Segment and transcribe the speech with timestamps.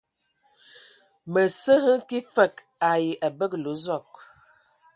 [1.31, 2.55] Mǝ sǝ hm kig fǝg
[2.91, 4.09] ai abǝgǝlǝ Zɔg.